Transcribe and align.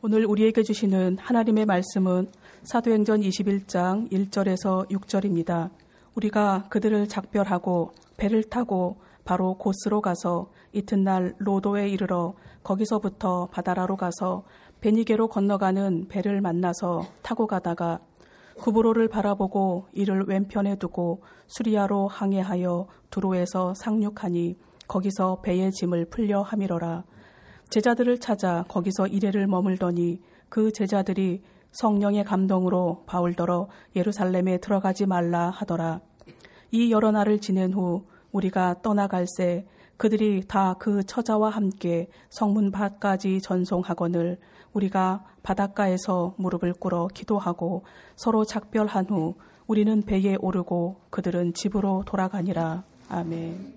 오늘 0.00 0.24
우리에게 0.26 0.62
주시는 0.62 1.18
하나님의 1.18 1.66
말씀은 1.66 2.28
사도행전 2.62 3.20
21장 3.20 4.08
1절에서 4.12 4.88
6절입니다. 4.88 5.70
우리가 6.14 6.66
그들을 6.68 7.08
작별하고 7.08 7.90
배를 8.16 8.44
타고 8.44 9.00
바로 9.24 9.58
곳으로 9.58 10.00
가서 10.00 10.52
이튿날 10.72 11.34
로도에 11.38 11.88
이르러 11.88 12.34
거기서부터 12.62 13.46
바다라로 13.46 13.96
가서 13.96 14.44
베니게로 14.80 15.26
건너가는 15.26 16.06
배를 16.06 16.42
만나서 16.42 17.04
타고 17.22 17.48
가다가 17.48 17.98
구브로를 18.58 19.08
바라보고 19.08 19.88
이를 19.92 20.22
왼편에 20.28 20.76
두고 20.76 21.22
수리아로 21.48 22.06
항해하여 22.06 22.86
두로에서 23.10 23.74
상륙하니 23.74 24.58
거기서 24.86 25.40
배의 25.42 25.72
짐을 25.72 26.04
풀려 26.04 26.42
함이러라. 26.42 27.02
제자들을 27.70 28.18
찾아 28.20 28.64
거기서 28.68 29.06
이래를 29.08 29.46
머물더니 29.46 30.20
그 30.48 30.72
제자들이 30.72 31.42
성령의 31.72 32.24
감동으로 32.24 33.04
바울더러 33.06 33.68
예루살렘에 33.94 34.58
들어가지 34.58 35.06
말라 35.06 35.50
하더라. 35.50 36.00
이 36.70 36.90
여러 36.90 37.10
날을 37.10 37.40
지낸 37.40 37.72
후 37.72 38.06
우리가 38.32 38.80
떠나갈새 38.82 39.66
그들이 39.96 40.44
다 40.46 40.76
그 40.78 41.02
처자와 41.02 41.50
함께 41.50 42.08
성문 42.30 42.70
밖까지 42.70 43.40
전송하거늘 43.40 44.38
우리가 44.72 45.24
바닷가에서 45.42 46.34
무릎을 46.38 46.74
꿇어 46.74 47.08
기도하고 47.08 47.84
서로 48.16 48.44
작별한 48.44 49.06
후 49.06 49.34
우리는 49.66 50.02
배에 50.02 50.36
오르고 50.40 51.00
그들은 51.10 51.52
집으로 51.52 52.04
돌아가니라. 52.06 52.84
아멘. 53.08 53.74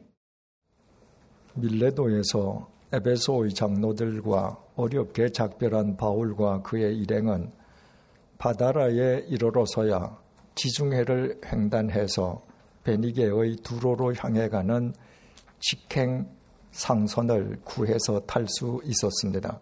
밀레도에서 1.55 2.67
에베소의 2.93 3.53
장로들과 3.53 4.57
어렵게 4.75 5.29
작별한 5.29 5.95
바울과 5.97 6.61
그의 6.61 6.97
일행은 6.97 7.51
바다라에 8.37 9.25
이르러서야 9.27 10.19
지중해를 10.55 11.41
횡단해서 11.45 12.43
베니게의 12.83 13.57
두로로 13.63 14.13
향해 14.15 14.49
가는 14.49 14.93
직행 15.59 16.27
상선을 16.71 17.61
구해서 17.63 18.19
탈 18.21 18.45
수 18.47 18.81
있었습니다. 18.83 19.61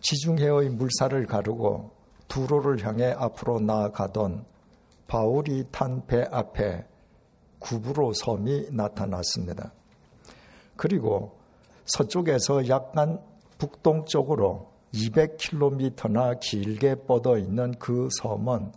지중해의 0.00 0.70
물살을 0.70 1.26
가르고 1.26 1.90
두로를 2.28 2.84
향해 2.86 3.12
앞으로 3.16 3.60
나아가던 3.60 4.46
바울이 5.08 5.64
탄 5.72 6.06
배 6.06 6.22
앞에 6.30 6.86
구부로 7.58 8.12
섬이 8.12 8.68
나타났습니다. 8.70 9.72
그리고 10.76 11.39
서쪽에서 11.94 12.68
약간 12.68 13.20
북동쪽으로 13.58 14.70
200km나 14.94 16.40
길게 16.40 17.06
뻗어 17.06 17.38
있는 17.38 17.72
그 17.78 18.08
섬은 18.20 18.72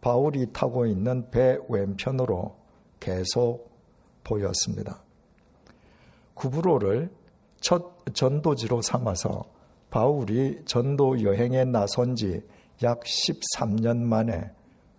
바울이 0.00 0.52
타고 0.52 0.86
있는 0.86 1.30
배 1.30 1.58
왼편으로 1.68 2.56
계속 3.00 3.70
보였습니다. 4.22 5.02
구브로를 6.34 7.10
첫 7.60 8.04
전도지로 8.12 8.82
삼아서 8.82 9.44
바울이 9.90 10.62
전도 10.66 11.22
여행에 11.22 11.64
나선 11.64 12.16
지 12.16 12.42
약 12.82 13.00
13년 13.00 13.98
만에 13.98 14.50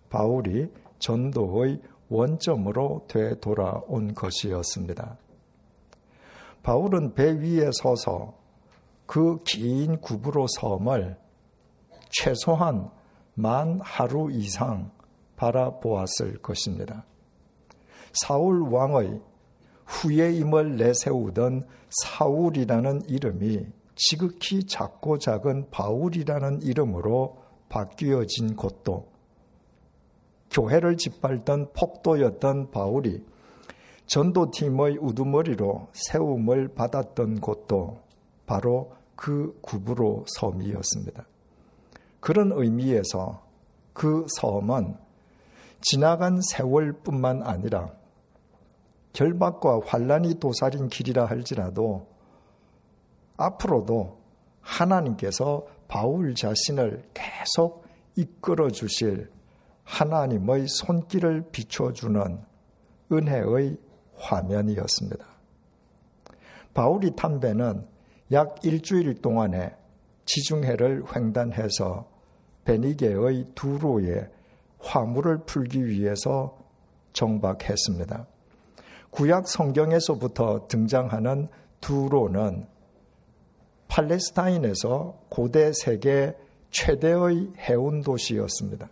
바울이 0.08 0.70
전도의 0.98 1.80
원점으로 2.08 3.04
되돌아온 3.08 4.14
것이었습니다. 4.14 5.18
바울은 6.66 7.14
배 7.14 7.30
위에 7.30 7.70
서서 7.72 8.34
그 9.06 9.38
긴 9.44 10.00
구부로 10.00 10.48
섬을 10.48 11.16
최소한 12.10 12.90
만 13.34 13.78
하루 13.84 14.32
이상 14.32 14.90
바라보았을 15.36 16.38
것입니다. 16.38 17.04
사울 18.12 18.62
왕의 18.62 19.20
후예임을 19.84 20.74
내세우던 20.74 21.68
사울이라는 22.02 23.02
이름이 23.10 23.64
지극히 23.94 24.64
작고 24.64 25.18
작은 25.18 25.70
바울이라는 25.70 26.62
이름으로 26.62 27.36
바뀌어진 27.68 28.56
곳도 28.56 29.06
교회를 30.50 30.96
짓밟던 30.96 31.74
폭도였던 31.74 32.72
바울이 32.72 33.24
전도팀의 34.06 34.98
우두머리로 34.98 35.88
세움을 35.92 36.68
받았던 36.68 37.40
곳도 37.40 37.98
바로 38.46 38.92
그 39.16 39.58
구부로 39.62 40.24
섬이었습니다. 40.28 41.26
그런 42.20 42.52
의미에서 42.52 43.42
그 43.92 44.26
섬은 44.38 44.96
지나간 45.80 46.40
세월뿐만 46.40 47.42
아니라 47.42 47.92
결박과 49.12 49.80
환란이 49.84 50.38
도사린 50.38 50.88
길이라 50.88 51.26
할지라도 51.26 52.06
앞으로도 53.36 54.18
하나님께서 54.60 55.66
바울 55.88 56.34
자신을 56.34 57.08
계속 57.14 57.84
이끌어 58.16 58.70
주실 58.70 59.30
하나님의 59.84 60.66
손길을 60.68 61.50
비춰주는 61.52 62.40
은혜의 63.12 63.78
화면이었습니다. 64.18 65.24
바울이 66.74 67.16
탄 67.16 67.40
배는 67.40 67.86
약 68.32 68.64
일주일 68.64 69.14
동안에 69.20 69.74
지중해를 70.24 71.04
횡단해서 71.14 72.06
베니게의 72.64 73.52
두 73.54 73.78
로에 73.78 74.28
화물을 74.80 75.44
풀기 75.46 75.86
위해서 75.86 76.58
정박했습니다. 77.12 78.26
구약 79.10 79.48
성경에서부터 79.48 80.66
등장하는 80.68 81.48
두로는 81.80 82.66
팔레스타인에서 83.88 85.20
고대 85.30 85.72
세계 85.72 86.36
최대의 86.70 87.52
해운 87.58 88.02
도시였습니다. 88.02 88.90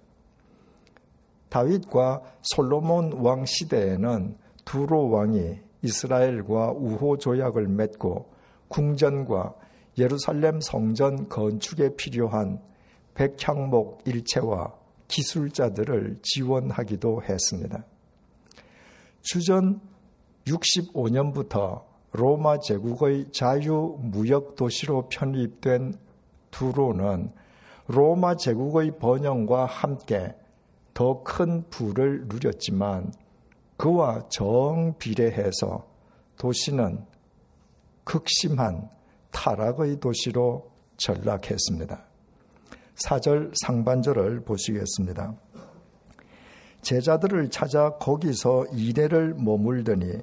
다윗과 1.50 2.22
솔로몬 2.42 3.12
왕 3.20 3.44
시대에는 3.44 4.38
두로 4.64 5.10
왕이 5.10 5.58
이스라엘과 5.82 6.72
우호 6.72 7.18
조약을 7.18 7.68
맺고 7.68 8.32
궁전과 8.68 9.54
예루살렘 9.98 10.60
성전 10.60 11.28
건축에 11.28 11.94
필요한 11.96 12.60
백향목 13.14 14.02
일체와 14.06 14.74
기술자들을 15.08 16.16
지원하기도 16.22 17.22
했습니다. 17.22 17.84
주전 19.20 19.80
65년부터 20.46 21.84
로마 22.12 22.58
제국의 22.58 23.32
자유 23.32 23.96
무역 24.00 24.56
도시로 24.56 25.08
편입된 25.08 25.94
두로는 26.50 27.32
로마 27.86 28.36
제국의 28.36 28.98
번영과 28.98 29.66
함께 29.66 30.34
더 30.94 31.22
큰 31.24 31.64
부를 31.70 32.26
누렸지만 32.28 33.12
그와 33.76 34.28
정비례해서 34.28 35.86
도시는 36.38 37.04
극심한 38.04 38.88
타락의 39.30 39.98
도시로 40.00 40.70
전락했습니다. 40.96 42.04
사절 42.94 43.52
상반절을 43.64 44.44
보시겠습니다. 44.44 45.34
제자들을 46.82 47.50
찾아 47.50 47.90
거기서 47.98 48.66
이래를 48.72 49.34
머물더니 49.34 50.18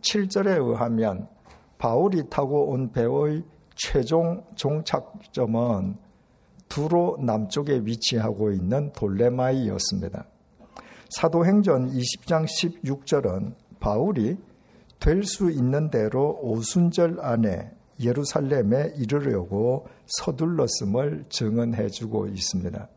7절에 0.00 0.66
의하면 0.66 1.28
바울이 1.76 2.28
타고 2.28 2.70
온 2.70 2.90
배의 2.90 3.44
최종 3.74 4.44
종착점은 4.56 5.96
두로 6.68 7.18
남쪽에 7.20 7.80
위치하고 7.84 8.50
있는 8.52 8.92
돌레마이였습니다. 8.92 10.26
사도행전 11.08 11.90
20장 11.92 12.44
16절은 12.44 13.54
바울이 13.80 14.36
될 15.00 15.22
수 15.22 15.50
있는 15.50 15.90
대로 15.90 16.38
오순절 16.42 17.18
안에 17.20 17.70
예루살렘에 18.00 18.94
이르려고 18.96 19.86
서둘렀음을 20.06 21.24
증언해 21.28 21.88
주고 21.88 22.26
있습니다. 22.26 22.88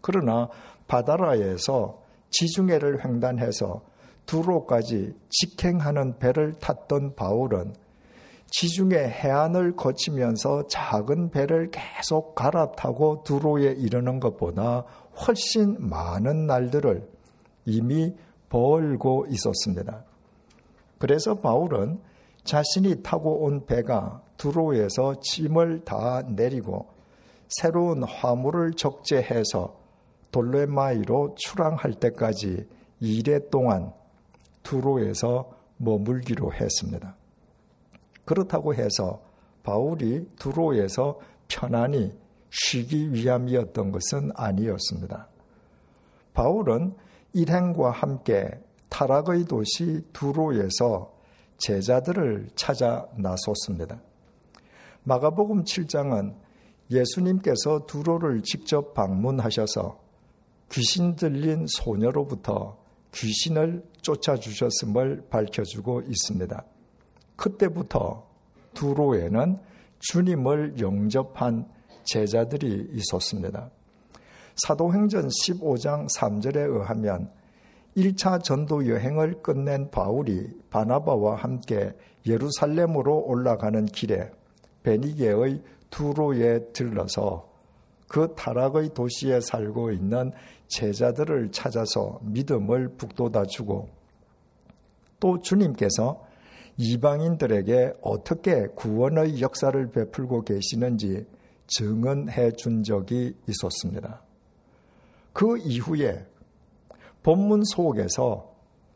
그러나 0.00 0.48
바다라에서 0.86 2.02
지중해를 2.30 3.04
횡단해서 3.04 3.82
두로까지 4.26 5.14
직행하는 5.28 6.18
배를 6.18 6.54
탔던 6.54 7.14
바울은 7.14 7.74
지중해 8.50 8.96
해안을 8.96 9.76
거치면서 9.76 10.66
작은 10.68 11.30
배를 11.30 11.70
계속 11.70 12.34
갈아타고 12.34 13.22
두로에 13.24 13.72
이르는 13.72 14.20
것보다 14.20 14.84
훨씬 15.26 15.76
많은 15.78 16.46
날들을 16.46 17.13
이미 17.64 18.14
벌고 18.48 19.26
있었습니다. 19.30 20.04
그래서 20.98 21.34
바울은 21.34 22.00
자신이 22.44 23.02
타고 23.02 23.44
온 23.44 23.66
배가 23.66 24.22
두로에서 24.36 25.20
짐을 25.20 25.84
다 25.84 26.22
내리고 26.22 26.86
새로운 27.48 28.02
화물을 28.02 28.72
적재해서 28.74 29.76
돌레마이로 30.30 31.36
출항할 31.36 31.94
때까지 31.94 32.66
2례 33.00 33.50
동안 33.50 33.92
두로에서 34.62 35.50
머물기로 35.76 36.52
했습니다. 36.52 37.16
그렇다고 38.24 38.74
해서 38.74 39.22
바울이 39.62 40.28
두로에서 40.38 41.20
편안히 41.48 42.12
쉬기 42.50 43.12
위함이었던 43.12 43.92
것은 43.92 44.30
아니었습니다. 44.34 45.28
바울은 46.32 46.94
일행과 47.34 47.90
함께 47.90 48.48
타락의 48.88 49.44
도시 49.44 50.00
두로에서 50.12 51.12
제자들을 51.58 52.50
찾아 52.54 53.06
나섰습니다. 53.16 54.00
마가복음 55.02 55.64
7장은 55.64 56.34
예수님께서 56.90 57.86
두로를 57.86 58.42
직접 58.42 58.94
방문하셔서 58.94 59.98
귀신 60.70 61.16
들린 61.16 61.66
소녀로부터 61.68 62.78
귀신을 63.12 63.84
쫓아주셨음을 64.00 65.26
밝혀주고 65.28 66.02
있습니다. 66.02 66.64
그때부터 67.36 68.26
두로에는 68.74 69.58
주님을 69.98 70.78
영접한 70.80 71.68
제자들이 72.04 72.90
있었습니다. 72.92 73.70
사도행전 74.56 75.28
15장 75.28 76.06
3절에 76.14 76.56
의하면 76.56 77.30
1차 77.96 78.42
전도 78.42 78.88
여행을 78.88 79.42
끝낸 79.42 79.90
바울이 79.90 80.48
바나바와 80.70 81.36
함께 81.36 81.92
예루살렘으로 82.26 83.24
올라가는 83.26 83.84
길에 83.86 84.30
베니게의 84.82 85.62
두로에 85.90 86.72
들러서 86.72 87.48
그 88.08 88.34
타락의 88.36 88.94
도시에 88.94 89.40
살고 89.40 89.92
있는 89.92 90.32
제자들을 90.68 91.50
찾아서 91.52 92.20
믿음을 92.22 92.96
북돋아 92.96 93.44
주고 93.46 93.88
또 95.20 95.40
주님께서 95.40 96.24
이방인들에게 96.76 97.94
어떻게 98.02 98.66
구원의 98.74 99.40
역사를 99.40 99.90
베풀고 99.90 100.42
계시는지 100.42 101.26
증언해 101.66 102.52
준 102.52 102.82
적이 102.82 103.34
있었습니다. 103.48 104.22
그 105.34 105.58
이후에 105.58 106.24
본문 107.22 107.64
속에서 107.64 108.54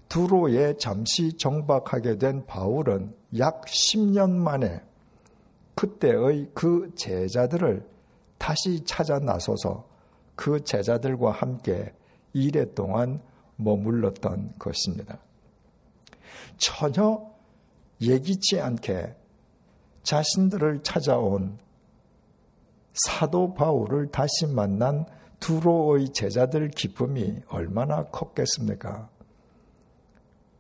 두로에 0.08 0.76
잠시 0.78 1.36
정박하게 1.36 2.16
된 2.16 2.46
바울은 2.46 3.14
약 3.38 3.66
10년 3.66 4.30
만에 4.30 4.80
그때의 5.74 6.50
그 6.54 6.92
제자들을 6.94 7.86
다시 8.38 8.84
찾아 8.84 9.18
나서서 9.18 9.86
그 10.36 10.62
제자들과 10.62 11.32
함께 11.32 11.92
이래 12.32 12.72
동안 12.72 13.20
머물렀던 13.56 14.54
것입니다. 14.58 15.18
전혀 16.56 17.20
예기치 18.00 18.60
않게 18.60 19.14
자신들을 20.04 20.84
찾아온 20.84 21.58
사도 22.92 23.54
바울을 23.54 24.10
다시 24.12 24.46
만난 24.46 25.04
두로의 25.40 26.10
제자들 26.12 26.68
기쁨이 26.70 27.36
얼마나 27.48 28.04
컸겠습니까? 28.04 29.08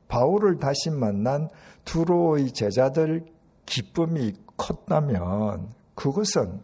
바울을 0.08 0.58
다시 0.58 0.90
만난 0.90 1.48
두로의 1.84 2.52
제자들 2.52 3.26
기쁨이 3.66 4.32
컸다면 4.56 5.72
그것은 5.94 6.60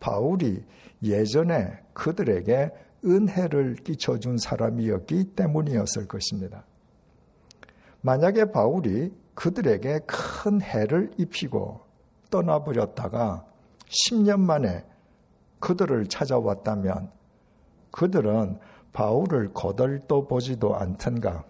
바울이 0.00 0.64
예전에 1.02 1.80
그들에게 1.94 2.70
은혜를 3.04 3.76
끼쳐준 3.76 4.38
사람이었기 4.38 5.34
때문이었을 5.36 6.08
것입니다. 6.08 6.64
만약에 8.02 8.52
바울이 8.52 9.12
그들에게 9.34 10.00
큰 10.06 10.60
해를 10.60 11.10
입히고 11.18 11.80
떠나버렸다가 12.30 13.44
10년 13.86 14.40
만에 14.40 14.84
그들을 15.66 16.06
찾아왔다면 16.06 17.10
그들은 17.90 18.60
바울을 18.92 19.52
거들떠 19.52 20.26
보지도 20.26 20.76
않던가 20.76 21.44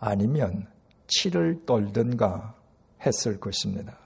아니면 0.00 0.66
치를 1.06 1.64
떨든가 1.64 2.56
했을 3.06 3.38
것입니다. 3.38 3.98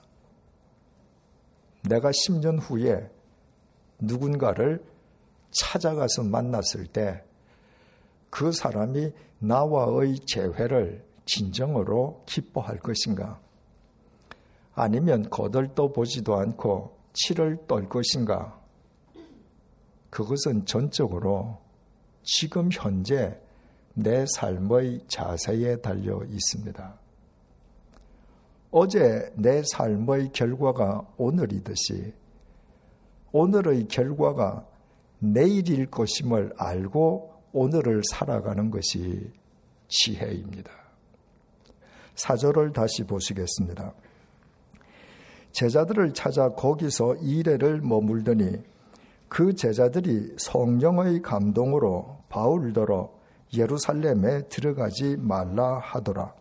내가 1.89 2.11
10년 2.11 2.59
후에 2.61 3.11
누군가를 4.01 4.85
찾아가서 5.51 6.25
만났을 6.25 6.87
때 6.87 7.29
그 8.31 8.53
사람이 8.53 9.13
나와의 9.39 10.19
재회를 10.27 11.05
진정으로 11.25 12.23
기뻐할 12.27 12.79
것인가? 12.79 13.41
아니면 14.75 15.29
거들떠 15.29 15.93
보지도 15.93 16.37
않고 16.37 16.97
치를 17.13 17.59
떨 17.67 17.89
것인가? 17.89 18.58
그것은 20.11 20.65
전적으로 20.65 21.59
지금 22.23 22.69
현재 22.73 23.39
내 23.95 24.25
삶의 24.37 25.05
자세에 25.09 25.77
달려 25.77 26.23
있습니다. 26.25 26.99
어제 28.71 29.33
내 29.35 29.63
삶의 29.65 30.33
결과가 30.33 31.07
오늘이듯이 31.17 32.13
오늘의 33.33 33.89
결과가 33.89 34.67
내일일 35.19 35.91
것임을 35.91 36.53
알고 36.57 37.35
오늘을 37.53 38.03
살아가는 38.11 38.71
것이 38.71 39.33
지혜입니다. 39.89 40.71
사절을 42.15 42.73
다시 42.73 43.05
보시겠습니다. 43.05 43.95
제자들을 45.53 46.13
찾아 46.15 46.51
거기서 46.51 47.17
이래를 47.17 47.81
머물더니 47.81 48.63
그 49.29 49.55
제자들이 49.55 50.35
성령의 50.39 51.23
감동으로 51.23 52.19
바울더러 52.29 53.11
예루살렘에 53.57 54.43
들어가지 54.49 55.17
말라 55.17 55.79
하더라. 55.79 56.35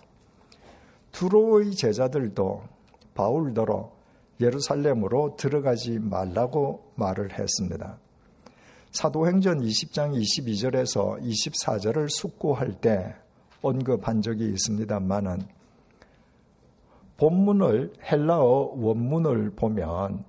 두로의 1.12 1.72
제자들도 1.72 2.63
바울더러 3.13 3.92
예루살렘으로 4.39 5.36
들어가지 5.38 6.00
말라고 6.00 6.92
말을 6.95 7.38
했습니다. 7.38 7.98
사도행전 8.92 9.61
20장 9.61 10.19
22절에서 10.19 11.21
24절을 11.21 12.09
숙고할 12.09 12.73
때 12.80 13.16
언급한 13.61 14.21
적이 14.21 14.50
있습니다만은 14.50 15.42
본문을 17.18 17.94
헬라어 18.11 18.73
원문을 18.76 19.52
보면 19.56 20.23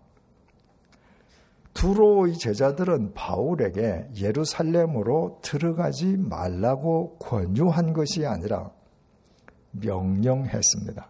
두로의 1.79 2.37
제자들은 2.39 3.15
바울에게 3.15 4.09
예루살렘으로 4.21 5.39
들어가지 5.43 6.17
말라고 6.17 7.19
권유한 7.21 7.93
것이 7.93 8.27
아니라 8.27 8.73
명령했습니다. 9.71 11.09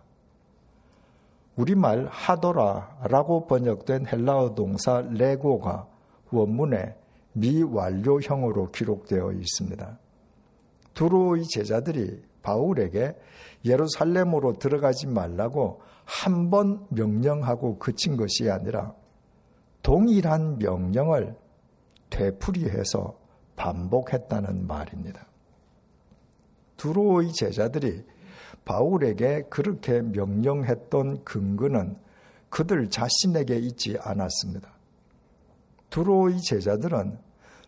우리말 1.57 2.09
하더라라고 2.11 3.47
번역된 3.47 4.09
헬라어 4.09 4.55
동사 4.55 5.01
레고가 5.11 5.89
원문에 6.31 6.97
미완료형으로 7.33 8.71
기록되어 8.71 9.33
있습니다. 9.33 9.99
두로의 10.93 11.45
제자들이 11.45 12.23
바울에게 12.43 13.17
예루살렘으로 13.65 14.59
들어가지 14.59 15.07
말라고 15.07 15.81
한 16.05 16.51
번 16.51 16.87
명령하고 16.91 17.79
그친 17.79 18.19
것이 18.19 18.51
아니라 18.51 18.95
동일한 19.83 20.59
명령을 20.59 21.37
되풀이해서 22.11 23.17
반복했다는 23.57 24.67
말입니다. 24.67 25.27
두로의 26.77 27.33
제자들이 27.33 28.05
바울에게 28.65 29.45
그렇게 29.51 30.01
명령했던 30.01 31.25
근거는 31.25 31.97
그들 32.51 32.89
자신에게 32.91 33.57
있지 33.57 33.99
않았습니다. 34.01 34.71
두로의 35.91 36.41
제자들은 36.41 37.19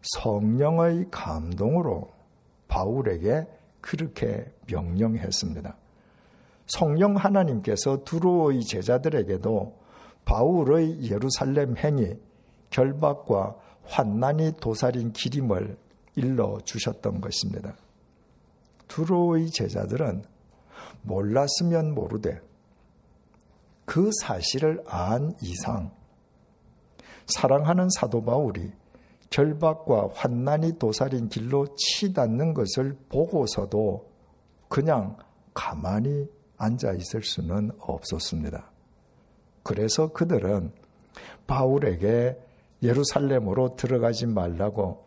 성령의 0.03 1.07
감동으로 1.11 2.11
바울에게 2.69 3.47
그렇게 3.81 4.51
명령했습니다. 4.71 5.77
성령 6.67 7.17
하나님께서 7.17 8.05
두로의 8.05 8.63
제자들에게도 8.63 9.80
바울의 10.25 11.11
예루살렘 11.11 11.77
행위, 11.77 12.17
결박과 12.71 13.57
환난이 13.85 14.53
도살인 14.61 15.13
기림을 15.13 15.77
일러 16.17 16.59
주셨던 16.65 17.21
것입니다. 17.21 17.77
두로의 18.89 19.51
제자들은 19.51 20.25
몰랐으면 21.03 21.95
모르되 21.95 22.41
그 23.85 24.11
사실을 24.23 24.83
안 24.87 25.35
이상 25.43 25.93
사랑하는 27.27 27.89
사도 27.91 28.23
바울이 28.23 28.73
결박과 29.31 30.11
환난이 30.13 30.79
도살인 30.79 31.29
길로 31.29 31.67
치닫는 31.77 32.55
것을 32.55 32.97
보고서도 33.09 34.11
그냥 34.69 35.17
가만히 35.55 36.29
앉아 36.57 36.93
있을 36.95 37.23
수는 37.23 37.71
없었습니다. 37.79 38.71
그래서 39.63 40.09
그들은 40.13 40.73
바울에게 41.47 42.39
예루살렘으로 42.83 43.77
들어가지 43.77 44.27
말라고 44.27 45.05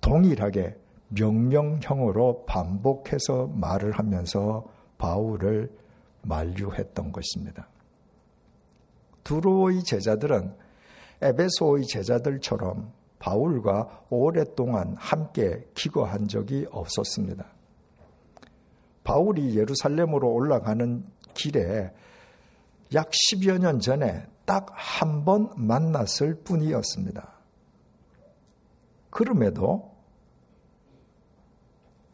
동일하게 0.00 0.76
명령형으로 1.08 2.44
반복해서 2.46 3.46
말을 3.46 3.92
하면서 3.92 4.64
바울을 4.98 5.70
만류했던 6.22 7.12
것입니다. 7.12 7.68
두로의 9.22 9.82
제자들은 9.84 10.54
에베소의 11.22 11.86
제자들처럼 11.86 12.92
바울과 13.18 14.04
오랫동안 14.10 14.94
함께 14.98 15.66
기거한 15.72 16.28
적이 16.28 16.66
없었습니다. 16.70 17.46
바울이 19.02 19.56
예루살렘으로 19.56 20.30
올라가는 20.30 21.04
길에 21.32 21.90
약 22.94 23.10
10여 23.10 23.58
년 23.58 23.80
전에 23.80 24.26
딱 24.44 24.66
한 24.76 25.24
번 25.24 25.50
만났을 25.56 26.42
뿐이었습니다. 26.44 27.32
그럼에도 29.10 29.94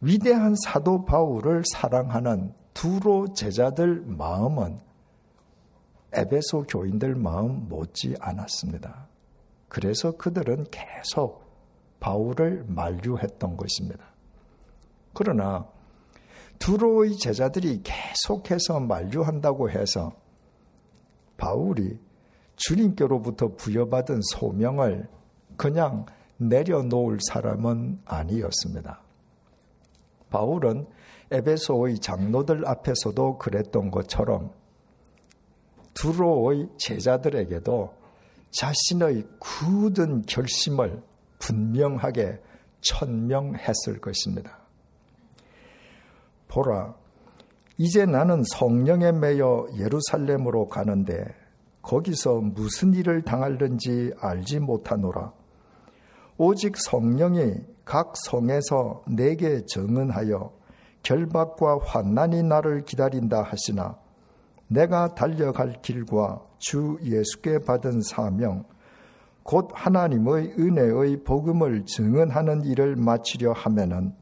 위대한 0.01 0.55
사도 0.65 1.05
바울을 1.05 1.65
사랑하는 1.73 2.55
두로 2.73 3.35
제자들 3.35 4.03
마음은 4.07 4.81
에베소 6.13 6.65
교인들 6.69 7.15
마음 7.15 7.69
못지 7.69 8.15
않았습니다. 8.21 9.09
그래서 9.69 10.13
그들은 10.17 10.67
계속 10.71 11.45
바울을 12.01 12.65
만류했던 12.69 13.57
것입니다. 13.57 14.05
그러나 15.13 15.67
두로의 16.59 17.17
제자들이 17.19 17.83
계속해서 17.83 18.81
만류한다고 18.81 19.71
해서 19.71 20.13
바울이 21.41 21.99
주님께로부터 22.57 23.57
부여받은 23.57 24.21
소명을 24.35 25.09
그냥 25.57 26.05
내려놓을 26.37 27.19
사람은 27.29 28.03
아니었습니다. 28.05 29.01
바울은 30.29 30.87
에베소의 31.31 32.01
장로들 32.01 32.67
앞에서도 32.67 33.39
그랬던 33.39 33.91
것처럼 33.91 34.53
두로의 35.95 36.69
제자들에게도 36.79 37.95
자신의 38.51 39.27
굳은 39.39 40.23
결심을 40.27 41.03
분명하게 41.39 42.39
천명했을 42.83 44.01
것입니다. 44.01 44.59
보라, 46.49 46.95
이제 47.83 48.05
나는 48.05 48.43
성령에 48.45 49.11
매여 49.11 49.69
예루살렘으로 49.79 50.69
가는데 50.69 51.25
거기서 51.81 52.43
무슨 52.43 52.93
일을 52.93 53.23
당할는지 53.23 54.13
알지 54.21 54.61
못하노라. 54.61 55.33
오직 56.37 56.77
성령이 56.77 57.55
각 57.87 58.13
성에서 58.19 59.03
내게 59.09 59.65
정은하여 59.65 60.53
결박과 61.03 61.79
환난이 61.83 62.43
나를 62.43 62.85
기다린다 62.85 63.41
하시나 63.41 63.97
내가 64.69 65.15
달려갈 65.15 65.81
길과 65.81 66.43
주 66.59 66.99
예수께 67.03 67.61
받은 67.61 68.03
사명, 68.03 68.67
곧 69.43 69.71
하나님의 69.73 70.53
은혜의 70.59 71.25
복음을 71.25 71.87
증언하는 71.87 72.63
일을 72.67 72.97
마치려 72.97 73.53
하면은 73.53 74.13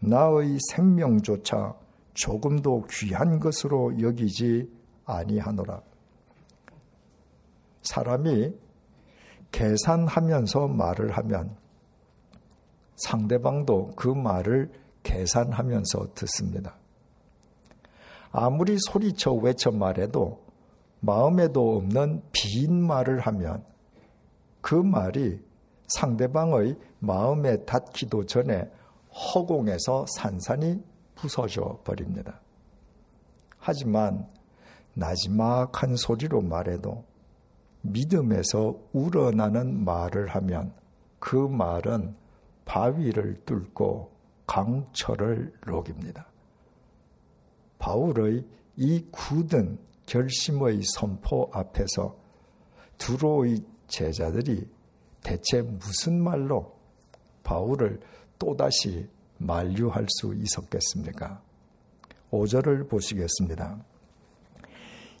나의 0.00 0.58
생명조차 0.72 1.76
조금도 2.18 2.86
귀한 2.90 3.38
것으로 3.38 4.00
여기지 4.00 4.68
아니하노라. 5.04 5.80
사람이 7.82 8.52
계산하면서 9.52 10.66
말을 10.66 11.16
하면 11.16 11.56
상대방도 12.96 13.92
그 13.94 14.08
말을 14.08 14.70
계산하면서 15.04 16.14
듣습니다. 16.14 16.76
아무리 18.32 18.76
소리쳐 18.78 19.32
외쳐 19.34 19.70
말해도 19.70 20.44
마음에도 21.00 21.76
없는 21.76 22.22
빈 22.32 22.84
말을 22.84 23.20
하면 23.20 23.64
그 24.60 24.74
말이 24.74 25.40
상대방의 25.86 26.76
마음에 26.98 27.64
닿기도 27.64 28.26
전에 28.26 28.68
허공에서 29.12 30.04
산산이 30.08 30.82
부서져 31.20 31.80
버립니다. 31.84 32.40
하지만 33.58 34.28
나지막한 34.94 35.96
소리로 35.96 36.40
말해도 36.40 37.04
믿음에서 37.82 38.76
우러나는 38.92 39.84
말을 39.84 40.28
하면 40.28 40.72
그 41.18 41.36
말은 41.36 42.16
바위를 42.64 43.44
뚫고 43.44 44.10
강철을 44.46 45.52
녹입니다. 45.66 46.26
바울의 47.78 48.44
이 48.76 49.04
굳은 49.10 49.78
결심의 50.06 50.80
선포 50.82 51.50
앞에서 51.52 52.16
두로의 52.96 53.62
제자들이 53.86 54.68
대체 55.22 55.62
무슨 55.62 56.22
말로 56.22 56.76
바울을 57.42 58.00
또다시 58.38 59.08
만류할 59.38 60.06
수 60.08 60.34
있었겠습니까? 60.34 61.40
5절을 62.30 62.88
보시겠습니다. 62.88 63.78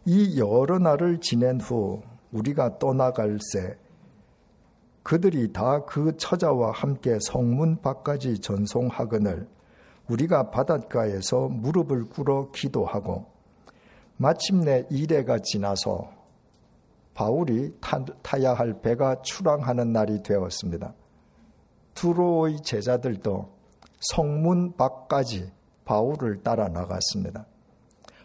이 0.04 0.38
여러 0.38 0.78
날을 0.78 1.20
지낸 1.20 1.60
후 1.60 2.02
우리가 2.32 2.78
떠나갈 2.78 3.38
새 3.40 3.76
그들이 5.02 5.52
다 5.52 5.84
그 5.86 6.16
처자와 6.18 6.72
함께 6.72 7.18
성문 7.20 7.80
밖까지 7.80 8.40
전송하거늘 8.40 9.48
우리가 10.08 10.50
바닷가에서 10.50 11.48
무릎을 11.48 12.04
꿇어 12.10 12.50
기도하고 12.50 13.26
마침내 14.16 14.86
이래가 14.90 15.38
지나서 15.38 16.10
바울이 17.14 17.74
타야 18.22 18.52
할 18.54 18.80
배가 18.80 19.22
출항하는 19.22 19.92
날이 19.92 20.22
되었습니다. 20.22 20.94
두로의 21.94 22.62
제자들도 22.62 23.57
성문 24.00 24.76
밖까지 24.76 25.50
바울을 25.84 26.42
따라 26.42 26.68
나갔습니다. 26.68 27.46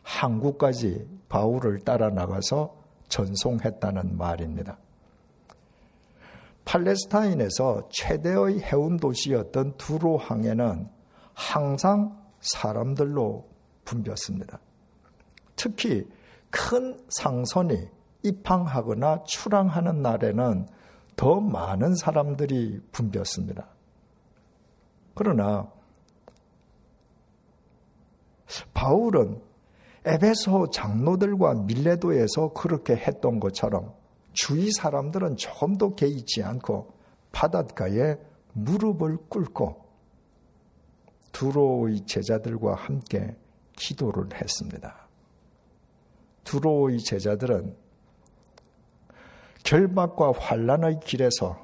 한국까지 0.03 1.07
바울을 1.29 1.79
따라 1.79 2.09
나가서 2.09 2.75
전송했다는 3.07 4.17
말입니다. 4.17 4.77
팔레스타인에서 6.65 7.89
최대의 7.89 8.61
해운 8.61 8.97
도시였던 8.97 9.77
두로항에는 9.77 10.89
항상 11.33 12.17
사람들로 12.39 13.47
붐볐습니다. 13.85 14.59
특히 15.55 16.07
큰 16.49 17.01
상선이 17.09 17.89
입항하거나 18.23 19.23
출항하는 19.25 20.01
날에는 20.01 20.67
더 21.15 21.39
많은 21.39 21.95
사람들이 21.95 22.79
붐볐습니다. 22.91 23.72
그러나 25.13 25.71
바울은 28.73 29.41
에베소 30.05 30.69
장로들과 30.71 31.53
밀레도에서 31.65 32.53
그렇게 32.53 32.95
했던 32.95 33.39
것처럼 33.39 33.93
주위 34.33 34.71
사람들은 34.71 35.37
조금도 35.37 35.95
개의치 35.95 36.43
않고 36.43 36.91
바닷가에 37.31 38.17
무릎을 38.53 39.17
꿇고 39.29 39.83
두로의 41.31 42.05
제자들과 42.05 42.75
함께 42.75 43.35
기도를 43.75 44.29
했습니다. 44.35 45.07
두로의 46.43 46.99
제자들은 46.99 47.75
결박과 49.63 50.33
환란의 50.37 50.99
길에서 50.99 51.62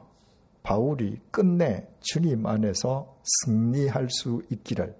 바울이 0.70 1.18
끝내 1.32 1.88
주님 2.00 2.46
안에서 2.46 3.20
승리할 3.24 4.08
수 4.12 4.44
있기를 4.52 4.96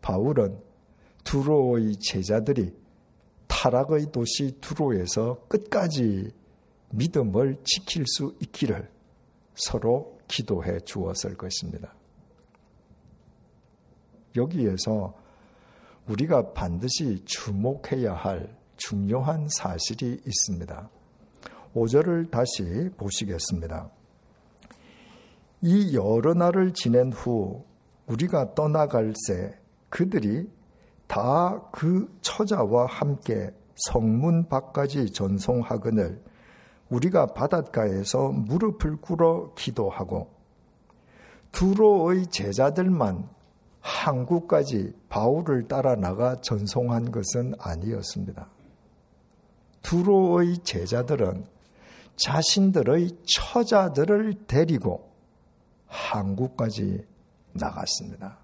바울은 0.00 0.58
두로의 1.22 1.96
제자들이 1.96 2.74
타락의 3.46 4.10
도시 4.10 4.58
두로에서 4.58 5.44
끝까지 5.48 6.32
믿음을 6.92 7.58
지킬 7.62 8.06
수 8.06 8.34
있기를 8.40 8.90
서로 9.54 10.18
기도해 10.28 10.80
주었을 10.80 11.36
것입니다. 11.36 11.94
여기에서 14.34 15.14
우리가 16.08 16.54
반드시 16.54 17.22
주목해야 17.26 18.14
할 18.14 18.56
중요한 18.78 19.46
사실이 19.50 20.22
있습니다. 20.24 20.88
5절을 21.74 22.30
다시 22.30 22.88
보시겠습니다. 22.96 23.97
이 25.60 25.94
여러 25.94 26.34
날을 26.34 26.72
지낸 26.72 27.12
후 27.12 27.64
우리가 28.06 28.54
떠나갈새 28.54 29.58
그들이 29.88 30.48
다 31.06 31.68
그 31.72 32.12
처자와 32.22 32.86
함께 32.86 33.50
성문 33.76 34.48
밖까지 34.48 35.12
전송하거늘 35.12 36.20
우리가 36.90 37.26
바닷가에서 37.26 38.30
무릎을 38.30 38.96
꿇어 38.96 39.52
기도하고 39.54 40.30
두로의 41.52 42.26
제자들만 42.26 43.28
한국까지 43.80 44.92
바울을 45.08 45.68
따라 45.68 45.94
나가 45.94 46.40
전송한 46.40 47.12
것은 47.12 47.54
아니었습니다. 47.58 48.48
두로의 49.82 50.58
제자들은 50.58 51.46
자신들의 52.16 53.18
처자들을 53.24 54.46
데리고 54.48 55.07
한국까지 55.88 57.04
나갔습니다. 57.52 58.38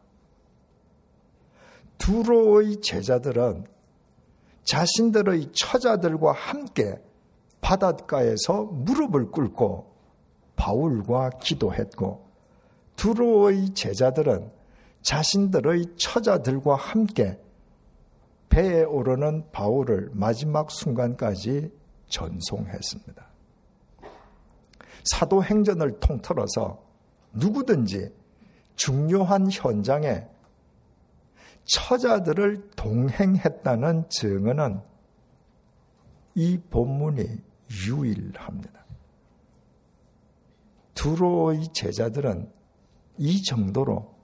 두로의 1.98 2.80
제자들은 2.80 3.66
자신들의 4.64 5.52
처자들과 5.52 6.32
함께 6.32 7.00
바닷가에서 7.60 8.64
무릎을 8.64 9.30
꿇고 9.30 9.94
바울과 10.56 11.30
기도했고 11.40 12.26
두로의 12.96 13.74
제자들은 13.74 14.50
자신들의 15.02 15.96
처자들과 15.96 16.76
함께 16.76 17.38
배에 18.48 18.84
오르는 18.84 19.50
바울을 19.50 20.10
마지막 20.12 20.70
순간까지 20.70 21.70
전송했습니다. 22.08 23.26
사도행전을 25.04 26.00
통틀어서 26.00 26.83
누구든지 27.34 28.10
중요한 28.76 29.48
현장에 29.50 30.26
처자들을 31.64 32.70
동행했다는 32.76 34.08
증언은 34.08 34.80
이 36.34 36.58
본문이 36.58 37.24
유일합니다. 37.88 38.84
두로의 40.94 41.68
제자들은 41.72 42.50
이 43.18 43.42
정도로 43.42 44.14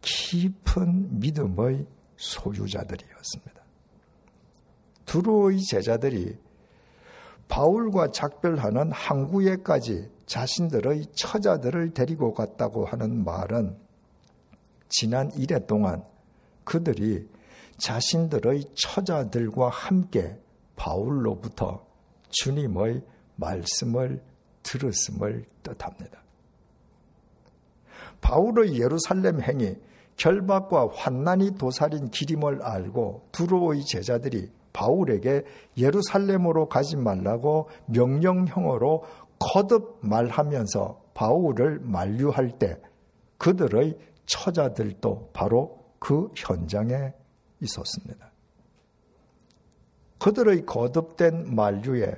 깊은 0.00 1.20
믿음의 1.20 1.86
소유자들이었습니다. 2.16 3.62
두로의 5.04 5.60
제자들이 5.62 6.36
바울과 7.48 8.10
작별하는 8.10 8.92
항구에까지 8.92 10.10
자신들의 10.28 11.06
처자들을 11.14 11.94
데리고 11.94 12.34
갔다고 12.34 12.84
하는 12.84 13.24
말은 13.24 13.76
지난 14.88 15.30
이래 15.34 15.66
동안 15.66 16.04
그들이 16.64 17.28
자신들의 17.78 18.64
처자들과 18.74 19.70
함께 19.70 20.38
바울로부터 20.76 21.84
주님의 22.28 23.02
말씀을 23.36 24.22
들었음을 24.62 25.46
뜻합니다. 25.62 26.22
바울의 28.20 28.78
예루살렘 28.78 29.40
행이 29.40 29.76
결박과 30.16 30.88
환난이 30.92 31.52
도살인 31.52 32.10
길임을 32.10 32.62
알고 32.62 33.28
두로의 33.32 33.84
제자들이 33.86 34.50
바울에게 34.72 35.44
예루살렘으로 35.76 36.68
가지 36.68 36.96
말라고 36.96 37.68
명령형으로 37.86 39.04
거듭 39.38 39.98
말하면서 40.02 41.02
바울을 41.14 41.80
만류할 41.80 42.58
때 42.58 42.80
그들의 43.38 43.98
처자들도 44.26 45.30
바로 45.32 45.78
그 45.98 46.30
현장에 46.36 47.12
있었습니다. 47.60 48.30
그들의 50.18 50.66
거듭된 50.66 51.54
만류에 51.54 52.14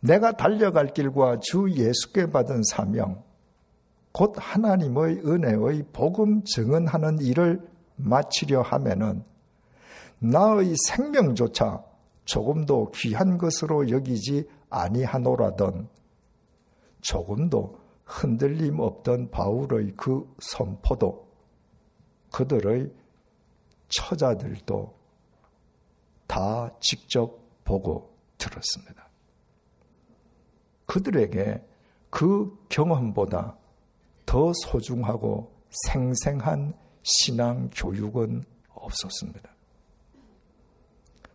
내가 0.00 0.32
달려갈 0.32 0.92
길과 0.92 1.38
주 1.40 1.70
예수께 1.70 2.30
받은 2.30 2.62
사명, 2.70 3.22
곧 4.12 4.34
하나님의 4.36 5.22
은혜의 5.24 5.84
복음 5.92 6.42
증언하는 6.44 7.20
일을 7.20 7.60
마치려 7.96 8.62
하면은 8.62 9.24
나의 10.18 10.74
생명조차 10.88 11.84
조금도 12.24 12.92
귀한 12.94 13.38
것으로 13.38 13.90
여기지 13.90 14.48
아니하노라던 14.72 15.88
조금도 17.02 17.78
흔들림 18.04 18.80
없던 18.80 19.30
바울의 19.30 19.92
그 19.96 20.34
선포도 20.40 21.28
그들의 22.32 22.90
처자들도 23.88 24.94
다 26.26 26.70
직접 26.80 27.38
보고 27.64 28.16
들었습니다. 28.38 29.08
그들에게 30.86 31.62
그 32.10 32.58
경험보다 32.68 33.56
더 34.24 34.52
소중하고 34.64 35.52
생생한 35.88 36.74
신앙 37.02 37.68
교육은 37.74 38.44
없었습니다. 38.68 39.50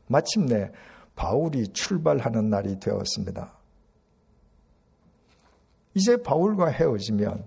마침내 0.07 0.71
바울이 1.17 1.67
출발하는 1.69 2.49
날이 2.49 2.79
되었습니다. 2.79 3.51
이제 5.95 6.15
바울과 6.21 6.67
헤어지면 6.67 7.43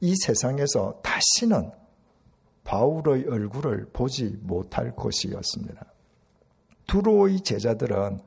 이 0.00 0.14
세상에서 0.16 1.00
다시는 1.02 1.70
바울의 2.64 3.28
얼굴을 3.28 3.90
보지 3.92 4.36
못할 4.42 4.94
것이었습니다. 4.94 5.86
두로의 6.88 7.40
제자들은 7.40 8.20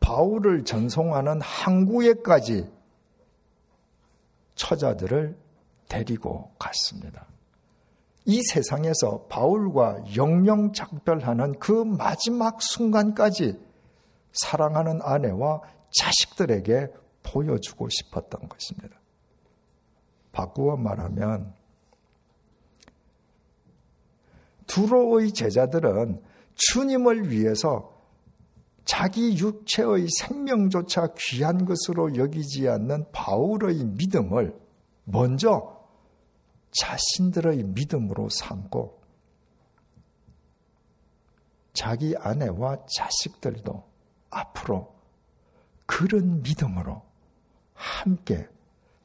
바울을 0.00 0.64
전송하는 0.64 1.42
항구에까지 1.42 2.66
처자들을 4.54 5.36
데리고 5.86 6.50
갔습니다. 6.58 7.26
이 8.24 8.42
세상에서 8.42 9.26
바울과 9.28 10.16
영영 10.16 10.72
작별하는 10.72 11.58
그 11.58 11.72
마지막 11.72 12.62
순간까지 12.62 13.67
사랑하는 14.32 15.00
아내와 15.02 15.62
자식들에게 15.90 16.88
보여주고 17.22 17.88
싶었던 17.88 18.48
것입니다. 18.48 18.98
바꾸어 20.32 20.76
말하면 20.76 21.54
두로의 24.66 25.32
제자들은 25.32 26.22
주님을 26.54 27.30
위해서 27.30 27.96
자기 28.84 29.36
육체의 29.36 30.06
생명조차 30.18 31.08
귀한 31.18 31.64
것으로 31.64 32.16
여기지 32.16 32.68
않는 32.68 33.10
바울의 33.12 33.84
믿음을 33.84 34.58
먼저 35.04 35.78
자신들의 36.70 37.64
믿음으로 37.64 38.28
삼고 38.30 38.98
자기 41.72 42.14
아내와 42.16 42.78
자식들도 42.86 43.84
앞으로 44.30 44.94
그런 45.86 46.42
믿음으로 46.42 47.02
함께 47.74 48.48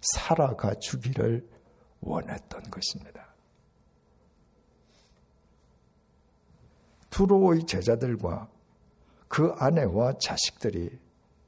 살아가 0.02 0.74
주기를 0.76 1.48
원했던 2.02 2.62
것입니다. 2.70 3.34
두로의 7.10 7.66
제자들과 7.66 8.50
그 9.28 9.54
아내와 9.58 10.18
자식들이 10.20 11.00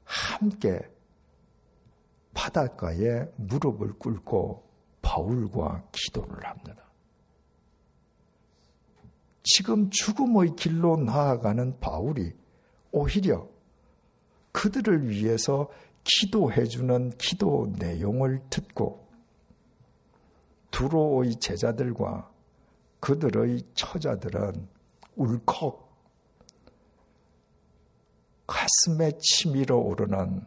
함께 0.04 0.80
바닷가에 2.32 3.26
무릎을 3.36 3.98
꿇고 3.98 4.64
바울과 5.02 5.88
기도를 5.92 6.46
합니다. 6.46 6.84
지금 9.42 9.90
죽음의 9.90 10.56
길로 10.56 10.96
나아가는 10.96 11.78
바울이 11.78 12.32
오히려 12.90 13.48
그들을 14.56 15.10
위해서 15.10 15.68
기도해주는 16.02 17.18
기도 17.18 17.70
내용을 17.78 18.40
듣고 18.48 19.06
두로의 20.70 21.36
제자들과 21.36 22.30
그들의 23.00 23.60
처자들은 23.74 24.66
울컥 25.16 25.86
가슴에 28.46 29.12
치밀어 29.18 29.76
오르는 29.76 30.46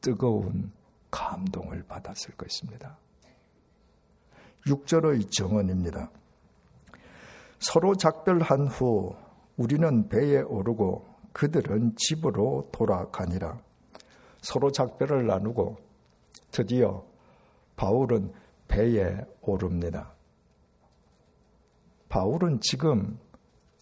뜨거운 0.00 0.72
감동을 1.12 1.84
받았을 1.84 2.34
것입니다. 2.36 2.98
6절의 4.66 5.30
정언입니다. 5.30 6.10
서로 7.60 7.94
작별한 7.94 8.66
후 8.66 9.14
우리는 9.56 10.08
배에 10.08 10.40
오르고 10.40 11.09
그들은 11.32 11.94
집으로 11.96 12.68
돌아가니라. 12.72 13.60
서로 14.42 14.70
작별을 14.72 15.26
나누고 15.26 15.76
드디어 16.50 17.04
바울은 17.76 18.32
배에 18.68 19.24
오릅니다. 19.42 20.12
바울은 22.08 22.60
지금 22.60 23.18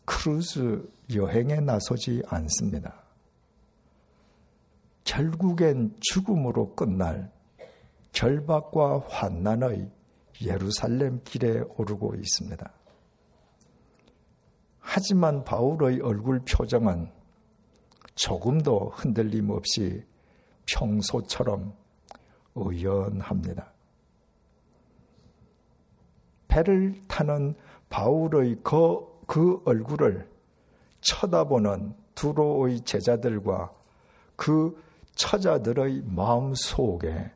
크루즈 0.05 0.89
여행에 1.15 1.61
나서지 1.61 2.23
않습니다. 2.27 3.03
결국엔 5.05 5.97
죽음으로 6.01 6.75
끝날 6.75 7.31
결박과 8.13 9.01
환난의 9.09 9.91
예루살렘 10.43 11.23
길에 11.25 11.61
오르고 11.77 12.15
있습니다. 12.15 12.73
하지만 14.81 15.45
바울의 15.45 16.01
얼굴 16.01 16.41
표정은 16.41 17.11
조금도 18.19 18.91
흔들림 18.95 19.51
없이 19.51 20.05
평소처럼 20.67 21.73
의연합니다. 22.57 23.73
배를 26.49 27.01
타는 27.07 27.55
바울의 27.89 28.57
그, 28.65 29.07
그 29.27 29.63
얼굴을 29.65 30.29
쳐다보는 31.01 31.95
두로의 32.17 32.81
제자들과 32.81 33.73
그 34.35 34.83
처자들의 35.15 36.03
마음 36.07 36.55
속에 36.55 37.31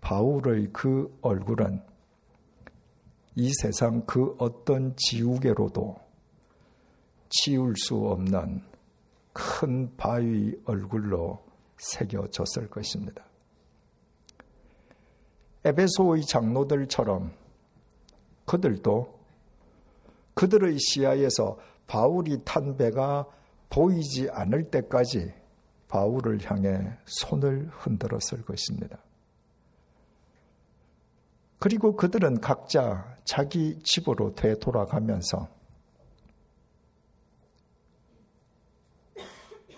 바울의 0.00 0.70
그 0.72 1.14
얼굴은 1.20 1.82
이 3.34 3.50
세상 3.60 4.04
그 4.06 4.34
어떤 4.38 4.94
지우개로도 4.96 5.96
치울 7.28 7.74
수 7.76 7.96
없는 7.96 8.71
큰 9.32 9.96
바위 9.96 10.54
얼굴로 10.64 11.44
새겨졌을 11.78 12.68
것입니다. 12.68 13.24
에베소의 15.64 16.24
장로들처럼 16.26 17.32
그들도 18.44 19.20
그들의 20.34 20.78
시야에서 20.78 21.58
바울이 21.86 22.42
탄 22.44 22.76
배가 22.76 23.26
보이지 23.68 24.28
않을 24.30 24.70
때까지 24.70 25.32
바울을 25.88 26.40
향해 26.44 26.96
손을 27.04 27.68
흔들었을 27.70 28.44
것입니다. 28.44 28.98
그리고 31.58 31.94
그들은 31.94 32.40
각자 32.40 33.16
자기 33.24 33.78
집으로 33.84 34.34
되돌아가면서 34.34 35.48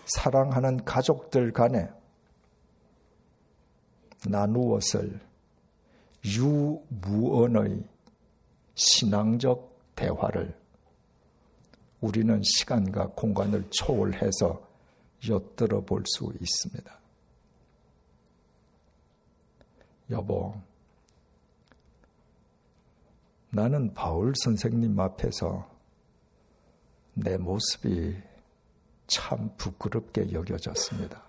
사랑하는 0.07 0.85
가족들 0.85 1.53
간에 1.53 1.89
나누었을 4.29 5.21
유무언의 6.25 7.85
신앙적 8.75 9.95
대화를 9.95 10.59
우리는 12.01 12.41
시간과 12.43 13.09
공간을 13.09 13.69
초월해서 13.71 14.69
엿들어 15.29 15.81
볼 15.83 16.03
수 16.07 16.33
있습니다. 16.41 17.01
여보, 20.11 20.55
나는 23.51 23.95
바울 23.95 24.35
선생님 24.37 24.99
앞에서 25.01 25.67
내 27.15 27.39
모습이 27.39 28.17
참 29.07 29.51
부끄럽게 29.57 30.33
여겨졌습니다. 30.33 31.23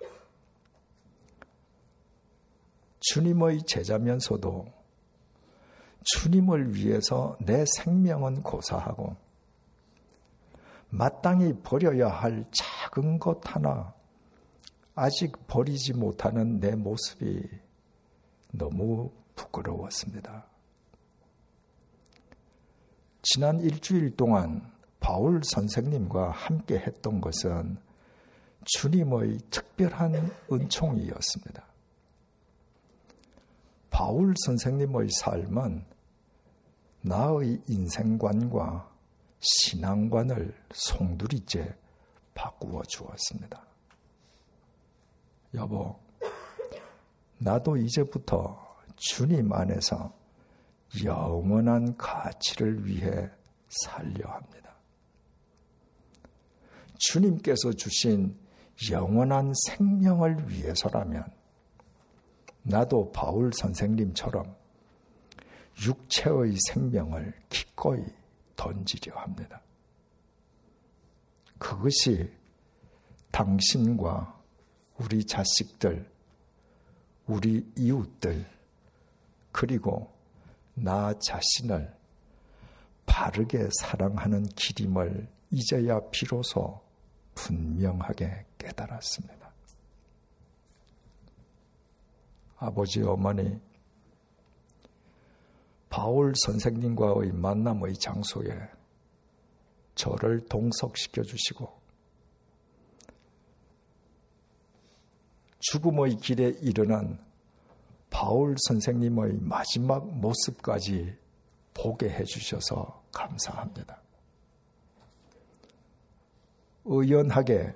주님의 2.99 3.63
제자면서도 3.63 4.65
주님을 6.01 6.75
위해서 6.75 7.37
내 7.39 7.63
생명은 7.77 8.41
고사하고 8.41 9.15
마땅히 10.89 11.53
버려야 11.61 12.07
할 12.07 12.45
작은 12.51 13.19
것 13.19 13.39
하나 13.43 13.93
아직 14.95 15.47
버리지 15.47 15.93
못하는 15.93 16.59
내 16.59 16.75
모습이 16.75 17.43
너무 18.51 19.11
부끄러웠습니다. 19.35 20.47
지난 23.21 23.59
일주일 23.59 24.15
동안 24.15 24.74
바울 25.05 25.39
선생님과 25.43 26.31
함께 26.31 26.79
했던 26.79 27.21
것은 27.21 27.77
주님의 28.63 29.37
특별한 29.51 30.31
은총이었습니다. 30.51 31.63
바울 33.91 34.33
선생님의 34.35 35.09
삶은 35.11 35.85
나의 37.01 37.61
인생관과 37.67 38.91
신앙관을 39.41 40.55
송두리째 40.73 41.75
바꾸어 42.33 42.81
주었습니다. 42.87 43.63
여보, 45.53 45.99
나도 47.37 47.77
이제부터 47.77 48.75
주님 48.95 49.53
안에서 49.53 50.11
영원한 51.03 51.95
가치를 51.95 52.87
위해 52.87 53.29
살려 53.69 54.31
합니다. 54.31 54.64
주님께서 56.97 57.73
주신 57.73 58.37
영원한 58.91 59.53
생명을 59.67 60.49
위해서라면 60.49 61.25
나도 62.63 63.11
바울 63.11 63.51
선생님처럼 63.53 64.55
육체의 65.85 66.55
생명을 66.71 67.33
기꺼이 67.49 68.03
던지려 68.55 69.17
합니다. 69.17 69.61
그것이 71.57 72.31
당신과 73.31 74.41
우리 74.97 75.25
자식들, 75.25 76.09
우리 77.27 77.69
이웃들, 77.77 78.45
그리고 79.51 80.11
나 80.73 81.13
자신을 81.19 81.93
바르게 83.05 83.69
사랑하는 83.81 84.43
길임을 84.55 85.27
이제야 85.51 85.99
비로소 86.11 86.84
분명하게 87.35 88.45
깨달았습니다. 88.57 89.53
아버지, 92.57 93.01
어머니, 93.01 93.59
바울 95.89 96.33
선생님과의 96.35 97.31
만남의 97.33 97.95
장소에 97.95 98.69
저를 99.95 100.45
동석시켜 100.47 101.23
주시고 101.23 101.71
죽음의 105.59 106.17
길에 106.17 106.49
일어난 106.61 107.19
바울 108.09 108.55
선생님의 108.57 109.39
마지막 109.41 110.07
모습까지 110.19 111.17
보게 111.73 112.09
해주셔서 112.09 113.03
감사합니다. 113.11 114.04
의연하게 116.85 117.73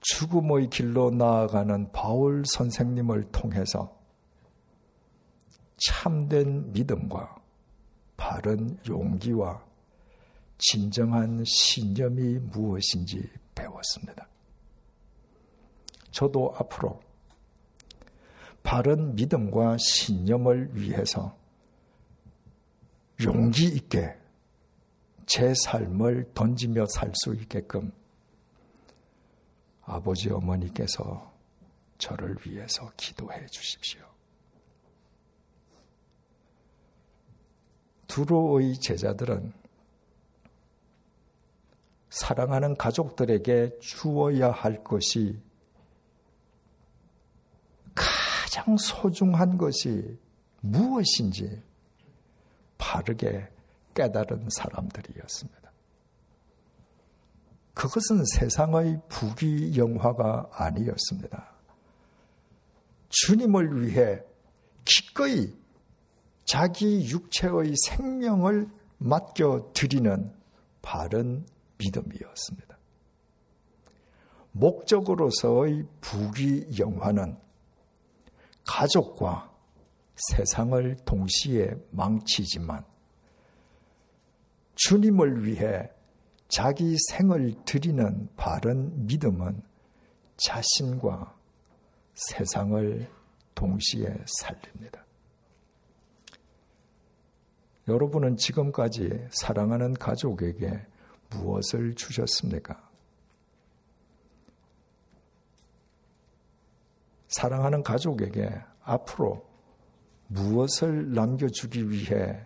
죽음의 0.00 0.70
길로 0.70 1.10
나아가는 1.10 1.90
바울 1.92 2.44
선생님을 2.46 3.30
통해서 3.32 3.96
참된 5.76 6.72
믿음과 6.72 7.36
바른 8.16 8.78
용기와 8.88 9.62
진정한 10.58 11.44
신념이 11.44 12.38
무엇인지 12.38 13.28
배웠습니다. 13.54 14.28
저도 16.10 16.54
앞으로 16.56 17.00
바른 18.62 19.14
믿음과 19.14 19.76
신념을 19.78 20.70
위해서 20.74 21.36
용기 23.22 23.66
있게 23.66 24.16
제 25.26 25.52
삶을 25.54 26.32
던지며 26.34 26.86
살 26.86 27.12
수 27.14 27.34
있게끔 27.34 27.92
아버지 29.82 30.30
어머니께서 30.30 31.32
저를 31.98 32.36
위해서 32.44 32.90
기도해 32.96 33.46
주십시오. 33.46 34.04
두로의 38.06 38.78
제자들은 38.78 39.52
사랑하는 42.10 42.76
가족들에게 42.76 43.78
주어야 43.80 44.50
할 44.50 44.82
것이 44.82 45.38
가장 47.94 48.76
소중한 48.76 49.58
것이 49.58 50.18
무엇인지 50.60 51.62
바르게 52.78 53.48
깨달은 53.96 54.48
사람들이었습니다. 54.50 55.72
그것은 57.74 58.24
세상의 58.24 59.00
부귀 59.08 59.76
영화가 59.76 60.50
아니었습니다. 60.52 61.52
주님을 63.08 63.82
위해 63.82 64.22
기꺼이 64.84 65.52
자기 66.44 67.08
육체의 67.10 67.74
생명을 67.86 68.68
맡겨 68.98 69.72
드리는 69.74 70.32
바른 70.80 71.44
믿음이었습니다. 71.78 72.78
목적으로서의 74.52 75.84
부귀 76.00 76.78
영화는 76.78 77.36
가족과 78.64 79.52
세상을 80.16 80.96
동시에 81.04 81.74
망치지만 81.90 82.84
주님을 84.76 85.44
위해 85.44 85.90
자기 86.48 86.96
생을 87.10 87.54
드리는 87.64 88.28
바른 88.36 89.06
믿음은 89.06 89.62
자신과 90.36 91.34
세상을 92.14 93.08
동시에 93.54 94.16
살립니다. 94.26 95.04
여러분은 97.88 98.36
지금까지 98.36 99.28
사랑하는 99.30 99.94
가족에게 99.94 100.86
무엇을 101.30 101.94
주셨습니까? 101.94 102.86
사랑하는 107.28 107.82
가족에게 107.82 108.50
앞으로 108.82 109.46
무엇을 110.28 111.12
남겨주기 111.12 111.90
위해 111.90 112.40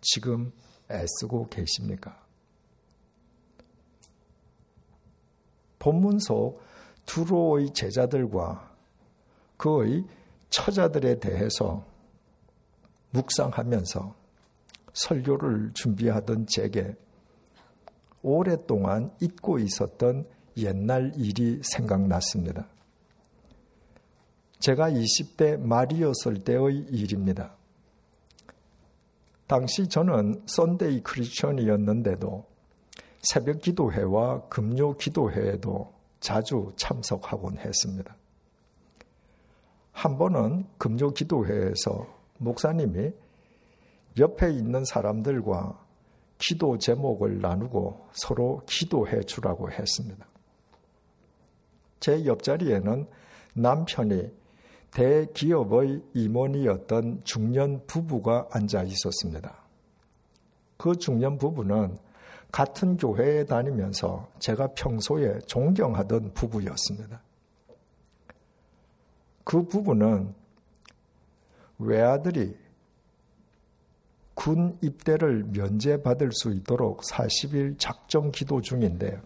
지금 0.00 0.52
애쓰고 0.90 1.48
계십니까? 1.48 2.22
본문 5.78 6.18
속 6.18 6.60
두로의 7.06 7.72
제자들과 7.74 8.74
그의 9.56 10.04
처자들에 10.50 11.18
대해서 11.20 11.84
묵상하면서 13.10 14.14
설교를 14.92 15.72
준비하던 15.74 16.46
제게 16.46 16.94
오랫동안 18.22 19.10
잊고 19.20 19.58
있었던 19.58 20.26
옛날 20.56 21.12
일이 21.16 21.60
생각났습니다. 21.62 22.66
제가 24.60 24.90
20대 24.90 25.58
말이었을 25.58 26.42
때의 26.42 26.86
일입니다. 26.90 27.54
당시 29.54 29.88
저는 29.88 30.42
썬데이 30.46 31.04
크리스천이었는데도 31.04 32.44
새벽 33.20 33.60
기도회와 33.60 34.48
금요 34.48 34.96
기도회에도 34.96 35.94
자주 36.18 36.72
참석하곤 36.74 37.58
했습니다. 37.58 38.16
한 39.92 40.18
번은 40.18 40.66
금요 40.76 41.12
기도회에서 41.12 42.04
목사님이 42.38 43.12
옆에 44.18 44.50
있는 44.50 44.84
사람들과 44.84 45.78
기도 46.38 46.76
제목을 46.76 47.40
나누고 47.40 48.08
서로 48.10 48.60
기도해 48.66 49.20
주라고 49.20 49.70
했습니다. 49.70 50.26
제 52.00 52.26
옆자리에는 52.26 53.06
남편이 53.54 54.32
대기업의 54.94 56.02
임원이었던 56.14 57.22
중년 57.24 57.84
부부가 57.86 58.48
앉아 58.52 58.84
있었습니다. 58.84 59.56
그 60.76 60.96
중년 60.96 61.36
부부는 61.36 61.98
같은 62.52 62.96
교회에 62.96 63.44
다니면서 63.44 64.28
제가 64.38 64.68
평소에 64.68 65.40
존경하던 65.46 66.32
부부였습니다. 66.34 67.20
그 69.42 69.64
부부는 69.64 70.32
외아들이 71.78 72.56
군 74.34 74.78
입대를 74.80 75.44
면제받을 75.52 76.30
수 76.32 76.52
있도록 76.52 77.02
40일 77.02 77.74
작정 77.78 78.30
기도 78.30 78.60
중인데 78.60 79.20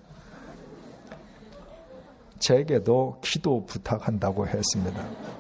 제게도 2.39 3.19
기도 3.21 3.67
부탁한다고 3.67 4.47
했습니다. 4.47 5.38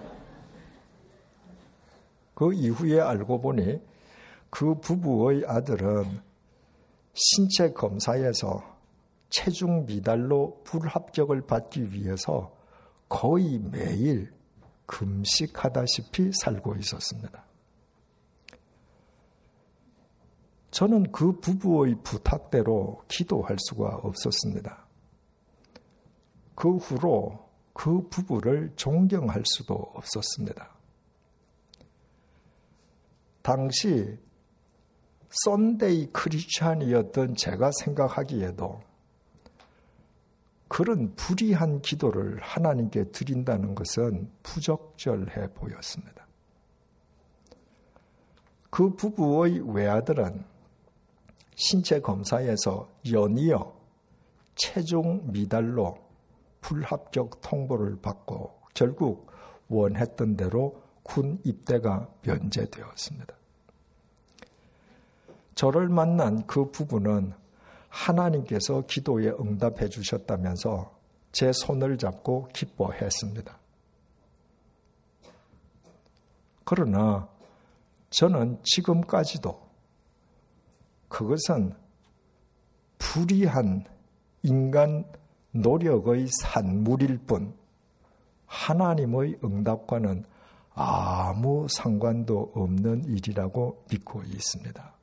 그 2.38 2.52
이후에 2.52 3.00
알고 3.00 3.40
보니 3.40 3.82
그 4.48 4.76
부부의 4.78 5.44
아들은 5.44 6.22
신체 7.12 7.72
검사에서 7.72 8.62
체중 9.28 9.86
미달로 9.86 10.60
불합격을 10.62 11.48
받기 11.48 11.92
위해서 11.92 12.54
거의 13.08 13.58
매일 13.58 14.32
금식하다시피 14.86 16.30
살고 16.32 16.76
있었습니다. 16.76 17.44
저는 20.70 21.10
그 21.10 21.40
부부의 21.40 21.96
부탁대로 22.04 23.02
기도할 23.08 23.56
수가 23.58 23.96
없었습니다. 24.04 24.86
그 26.54 26.76
후로 26.76 27.48
그 27.72 28.08
부부를 28.08 28.74
존경할 28.76 29.42
수도 29.44 29.74
없었습니다. 29.74 30.77
당시 33.48 34.18
썬데이 35.30 36.08
크리스찬이었던 36.12 37.34
제가 37.34 37.70
생각하기에도 37.80 38.82
그런 40.68 41.14
불의한 41.14 41.80
기도를 41.80 42.38
하나님께 42.42 43.04
드린다는 43.04 43.74
것은 43.74 44.30
부적절해 44.42 45.54
보였습니다. 45.54 46.26
그 48.68 48.94
부부의 48.94 49.74
외아들은 49.74 50.44
신체 51.54 52.02
검사에서 52.02 52.90
연이어 53.10 53.74
체중 54.56 55.22
미달로 55.32 55.96
불합격 56.60 57.40
통보를 57.40 57.98
받고 58.02 58.60
결국 58.74 59.26
원했던 59.68 60.36
대로 60.36 60.82
군 61.02 61.40
입대가 61.44 62.10
면제되었습니다. 62.20 63.37
저를 65.58 65.88
만난 65.88 66.46
그 66.46 66.70
부부는 66.70 67.32
하나님께서 67.88 68.82
기도에 68.82 69.30
응답해 69.30 69.88
주셨다면서 69.88 70.96
제 71.32 71.50
손을 71.52 71.98
잡고 71.98 72.46
기뻐했습니다. 72.52 73.58
그러나 76.64 77.28
저는 78.10 78.60
지금까지도 78.62 79.60
그것은 81.08 81.74
불의한 82.98 83.84
인간 84.44 85.10
노력의 85.50 86.28
산물일 86.40 87.18
뿐 87.26 87.52
하나님의 88.46 89.40
응답과는 89.42 90.24
아무 90.72 91.66
상관도 91.68 92.52
없는 92.54 93.06
일이라고 93.06 93.86
믿고 93.90 94.22
있습니다. 94.22 94.97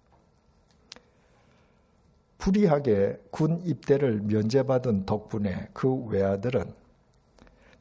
불의하게 2.45 3.17
군 3.31 3.59
입대를 3.63 4.21
면제받은 4.21 5.07
덕분에 5.07 5.69
그 5.73 5.91
외아들은 5.91 6.75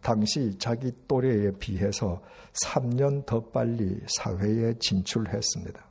당시 0.01 0.57
자기 0.59 0.91
또래에 1.07 1.51
비해서 1.59 2.23
3년 2.65 3.27
더 3.27 3.45
빨리 3.51 4.01
사회에 4.07 4.73
진출했습니다. 4.79 5.85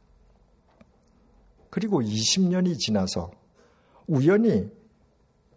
그리고 1.69 2.01
20년이 2.01 2.79
지나서 2.79 3.29
우연히 4.07 4.71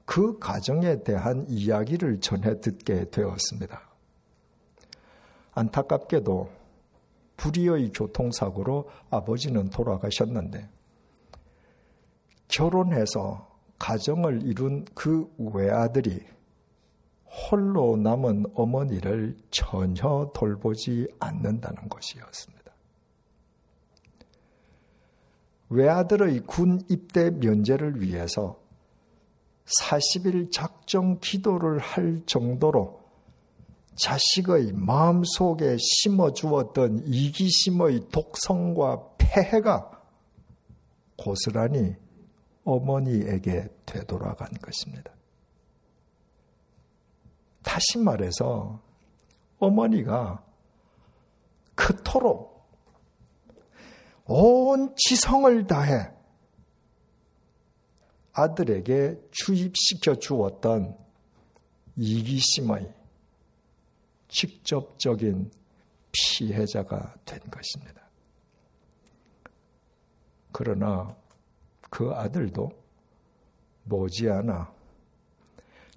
그 0.04 0.38
가정에 0.38 1.02
대한 1.02 1.46
이야기를 1.48 2.20
전해 2.20 2.60
듣게 2.60 3.08
되었습니다. 3.08 3.80
안타깝게도 5.52 6.50
불의의 7.38 7.92
교통사고로 7.92 8.90
아버지는 9.08 9.70
돌아가셨는데 9.70 10.75
결혼해서 12.48 13.46
가정을 13.78 14.42
이룬 14.44 14.84
그 14.94 15.28
외아들이 15.38 16.24
홀로 17.24 17.96
남은 17.96 18.46
어머니를 18.54 19.36
전혀 19.50 20.30
돌보지 20.34 21.06
않는다는 21.20 21.88
것이었습니다. 21.88 22.56
외아들의 25.68 26.40
군 26.46 26.80
입대 26.88 27.30
면제를 27.30 28.00
위해서 28.00 28.58
40일 29.82 30.52
작정 30.52 31.18
기도를 31.18 31.78
할 31.78 32.22
정도로 32.24 33.00
자식의 33.96 34.72
마음속에 34.74 35.76
심어 35.78 36.32
주었던 36.32 37.02
이기심의 37.06 38.08
독성과 38.12 39.16
폐해가 39.18 39.90
고스란히 41.16 41.96
어머니에게 42.66 43.68
되돌아간 43.86 44.52
것입니다. 44.60 45.12
다시 47.62 47.98
말해서 47.98 48.82
어머니가 49.58 50.44
그토록 51.74 52.68
온 54.26 54.94
지성을 54.96 55.66
다해 55.66 56.10
아들에게 58.32 59.16
주입시켜 59.30 60.16
주었던 60.16 60.98
이기심의 61.96 62.92
직접적인 64.28 65.50
피해자가 66.10 67.14
된 67.24 67.38
것입니다. 67.50 68.02
그러나 70.52 71.16
그 71.90 72.12
아들도 72.12 72.70
머지않아 73.84 74.72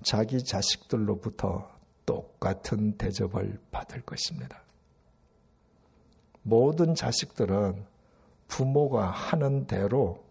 자기 0.04 0.44
자식들로부터 0.44 1.70
똑같은 2.06 2.98
대접을 2.98 3.60
받을 3.72 4.02
것입니다. 4.02 4.62
모든 6.42 6.96
자식들은 6.96 7.86
부모가 8.48 9.12
하는 9.12 9.68
대로 9.68 10.24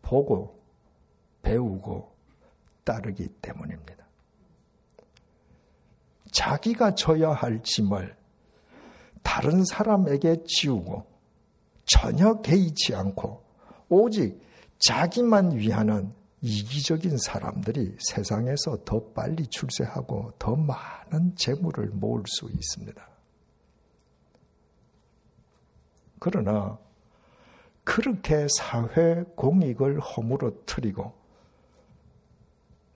보고 0.00 0.60
배우고 1.42 2.10
따르기 2.84 3.28
때문입니다. 3.42 4.06
자기가 6.30 6.94
져야 6.94 7.30
할 7.32 7.62
짐을 7.62 8.16
다른 9.22 9.64
사람에게 9.64 10.44
지우고 10.46 11.04
전혀 11.84 12.40
개의치 12.40 12.94
않고 12.94 13.42
오직 13.88 14.40
자기만 14.86 15.52
위하는 15.52 16.12
이기적인 16.40 17.16
사람들이 17.18 17.96
세상에서 18.00 18.78
더 18.84 19.00
빨리 19.12 19.46
출세하고 19.46 20.32
더 20.38 20.56
많은 20.56 21.36
재물을 21.36 21.88
모을 21.90 22.22
수 22.26 22.50
있습니다. 22.50 23.08
그러나 26.18 26.78
그렇게 27.84 28.46
사회 28.58 29.22
공익을 29.36 30.00
허물어뜨리고 30.00 31.12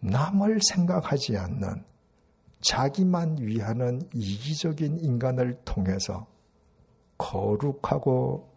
남을 0.01 0.61
생각하지 0.69 1.37
않는 1.37 1.85
자기만 2.61 3.39
위하는 3.39 4.01
이기적인 4.13 5.01
인간을 5.01 5.61
통해서 5.65 6.27
거룩하고 7.19 8.53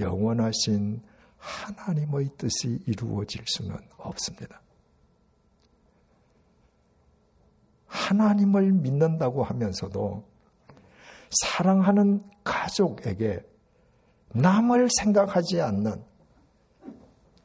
영원하신 0.00 1.02
하나님의 1.38 2.30
뜻이 2.36 2.80
이루어질 2.86 3.44
수는 3.46 3.76
없습니다. 3.96 4.60
하나님을 7.86 8.72
믿는다고 8.72 9.42
하면서도 9.42 10.24
사랑하는 11.30 12.22
가족에게 12.44 13.40
남을 14.32 14.88
생각하지 14.98 15.60
않는 15.60 16.04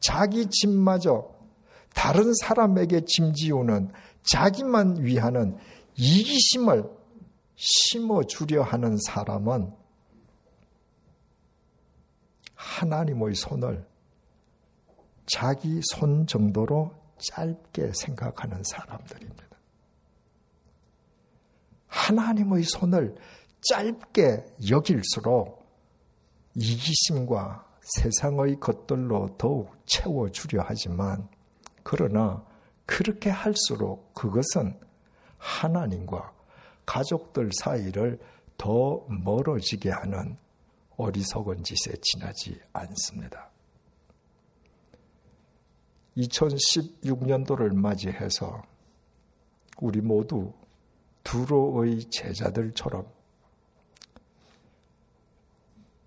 자기 0.00 0.46
짐마저 0.46 1.30
다른 1.94 2.32
사람에게 2.42 3.04
짐지우는 3.06 3.90
자기만 4.22 5.02
위하는 5.02 5.56
이기심을 5.96 6.84
심어주려 7.54 8.62
하는 8.62 8.98
사람은 9.06 9.72
하나님의 12.84 13.34
손을 13.34 13.86
자기 15.26 15.80
손 15.94 16.26
정도로 16.26 16.92
짧게 17.16 17.92
생각하는 17.94 18.62
사람들입니다. 18.62 19.44
하나님의 21.86 22.64
손을 22.64 23.14
짧게 23.70 24.44
여길수록 24.68 25.64
이기심과 26.54 27.64
세상의 27.80 28.60
것들로 28.60 29.34
더욱 29.38 29.74
채워주려 29.86 30.62
하지만 30.66 31.26
그러나 31.82 32.44
그렇게 32.84 33.30
할수록 33.30 34.12
그것은 34.12 34.78
하나님과 35.38 36.32
가족들 36.84 37.50
사이를 37.60 38.18
더 38.58 39.06
멀어지게 39.08 39.90
하는 39.90 40.36
어리석은 40.96 41.64
짓에 41.64 41.94
지나지 42.00 42.60
않습니다. 42.72 43.50
2016년도를 46.16 47.74
맞이해서 47.74 48.62
우리 49.80 50.00
모두 50.00 50.52
두로의 51.24 52.04
제자들처럼 52.10 53.06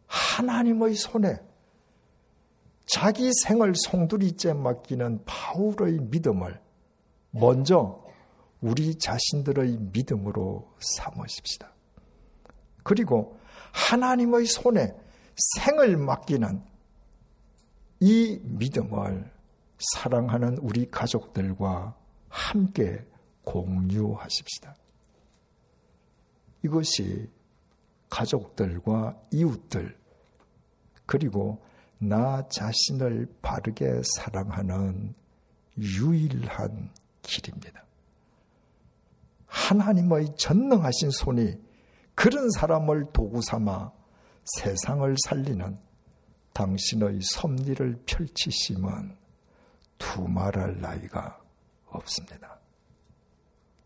하나님의 0.07 0.95
손에 0.95 1.37
자기 2.85 3.29
생을 3.43 3.73
송두리째 3.75 4.53
맡기는 4.53 5.25
바울의 5.25 5.99
믿음을 6.03 6.61
먼저 7.31 8.03
우리 8.61 8.95
자신들의 8.95 9.77
믿음으로 9.91 10.73
삼으십시다. 10.79 11.73
그리고 12.83 13.37
하나님의 13.71 14.45
손에 14.45 14.95
생을 15.35 15.97
맡기는 15.97 16.63
이 17.99 18.39
믿음을 18.43 19.31
사랑하는 19.79 20.57
우리 20.59 20.89
가족들과 20.89 21.95
함께 22.29 23.05
공유하십시다. 23.43 24.75
이것이 26.63 27.29
가족들과 28.09 29.19
이웃들, 29.31 29.97
그리고 31.05 31.63
나 31.99 32.47
자신을 32.47 33.27
바르게 33.41 34.01
사랑하는 34.15 35.13
유일한 35.77 36.91
길입니다. 37.21 37.83
하나님의 39.47 40.35
전능하신 40.35 41.11
손이 41.11 41.66
그런 42.17 42.49
사람을 42.49 43.11
도구 43.13 43.43
삼아 43.43 43.91
세상을 44.43 45.15
살리는 45.27 45.77
당신의 46.51 47.19
섭리를 47.21 48.01
펼치심은 48.07 49.15
두말할 49.99 50.81
나이가 50.81 51.39
없습니다. 51.85 52.59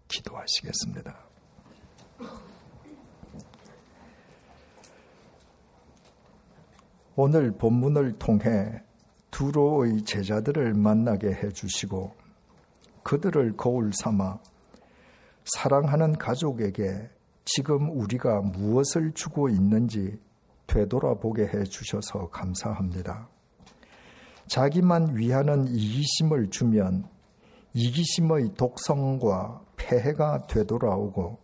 기도하시겠습니다. 0.07 1.13
오늘 7.17 7.51
본문을 7.51 8.17
통해 8.17 8.81
두로의 9.29 10.05
제자들을 10.05 10.73
만나게 10.75 11.33
해주시고 11.33 12.15
그들을 13.03 13.57
거울 13.57 13.91
삼아 13.93 14.39
사랑하는 15.43 16.13
가족에게 16.13 17.09
지금 17.55 17.89
우리가 17.89 18.41
무엇을 18.41 19.11
주고 19.13 19.49
있는지 19.49 20.17
되돌아보게 20.67 21.47
해 21.47 21.63
주셔서 21.63 22.29
감사합니다. 22.29 23.27
자기만 24.47 25.17
위하는 25.17 25.67
이기심을 25.67 26.49
주면 26.49 27.05
이기심의 27.73 28.53
독성과 28.57 29.61
폐해가 29.75 30.47
되돌아오고 30.47 31.39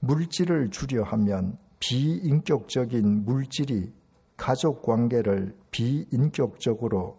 물질을 0.00 0.70
주려 0.70 1.04
하면 1.04 1.56
비인격적인 1.78 3.24
물질이 3.24 3.92
가족 4.36 4.82
관계를 4.82 5.56
비인격적으로 5.70 7.18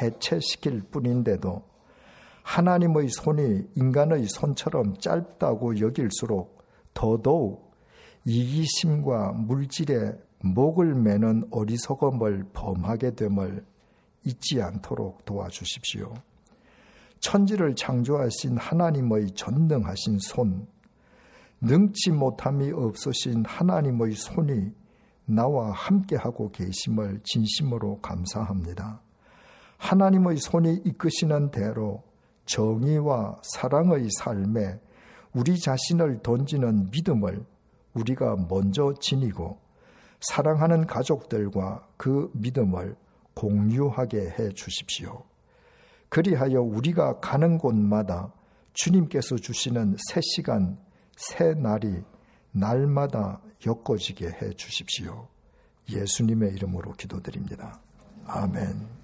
해체시킬 0.00 0.82
뿐인데도 0.90 1.62
하나님의 2.42 3.08
손이 3.08 3.68
인간의 3.76 4.26
손처럼 4.26 4.96
짧다고 4.98 5.80
여길수록 5.80 6.61
더더욱 6.94 7.72
이기심과 8.24 9.32
물질에 9.32 10.12
목을 10.40 10.94
매는 10.94 11.44
어리석음을 11.50 12.50
범하게 12.52 13.14
됨을 13.14 13.64
잊지 14.24 14.62
않도록 14.62 15.24
도와주십시오. 15.24 16.14
천지를 17.20 17.74
창조하신 17.76 18.56
하나님의 18.56 19.32
전능하신 19.32 20.18
손, 20.18 20.66
능치 21.60 22.10
못함이 22.10 22.72
없으신 22.72 23.44
하나님의 23.46 24.12
손이 24.12 24.72
나와 25.26 25.70
함께하고 25.70 26.50
계심을 26.50 27.20
진심으로 27.22 28.00
감사합니다. 28.00 29.00
하나님의 29.78 30.38
손이 30.38 30.82
이끄시는 30.84 31.52
대로 31.52 32.02
정의와 32.46 33.40
사랑의 33.42 34.08
삶에 34.18 34.80
우리 35.34 35.58
자신을 35.58 36.20
던지는 36.22 36.90
믿음을 36.90 37.44
우리가 37.94 38.36
먼저 38.48 38.94
지니고 39.00 39.58
사랑하는 40.20 40.86
가족들과 40.86 41.86
그 41.96 42.30
믿음을 42.34 42.96
공유하게 43.34 44.34
해 44.38 44.48
주십시오. 44.50 45.24
그리하여 46.08 46.60
우리가 46.60 47.20
가는 47.20 47.58
곳마다 47.58 48.32
주님께서 48.74 49.36
주시는 49.36 49.96
새 49.98 50.20
시간, 50.22 50.78
새 51.16 51.54
날이 51.54 52.02
날마다 52.52 53.40
엮어지게 53.66 54.26
해 54.26 54.50
주십시오. 54.50 55.28
예수님의 55.88 56.52
이름으로 56.54 56.92
기도드립니다. 56.92 57.80
아멘. 58.26 59.01